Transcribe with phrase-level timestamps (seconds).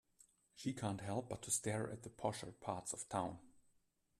[0.55, 3.37] She can't help but to stare at the posher parts of town.